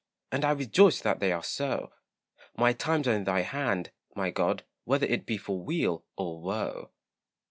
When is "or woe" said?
6.17-6.89